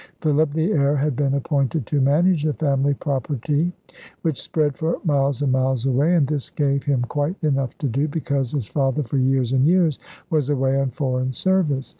Philip, 0.19 0.49
the 0.55 0.71
heir, 0.71 0.95
had 0.95 1.15
been 1.15 1.35
appointed 1.35 1.85
to 1.85 2.01
manage 2.01 2.41
the 2.43 2.53
family 2.55 2.95
property, 2.95 3.71
which 4.23 4.41
spread 4.41 4.75
for 4.75 4.97
miles 5.03 5.43
and 5.43 5.51
miles 5.51 5.85
away; 5.85 6.15
and 6.15 6.25
this 6.25 6.49
gave 6.49 6.83
him 6.83 7.03
quite 7.03 7.35
enough 7.43 7.77
to 7.77 7.87
do, 7.87 8.07
because 8.07 8.51
his 8.51 8.65
father 8.65 9.03
for 9.03 9.19
years 9.19 9.51
and 9.51 9.63
years 9.67 9.99
was 10.31 10.49
away 10.49 10.81
on 10.81 10.89
foreign 10.89 11.31
service. 11.33 11.89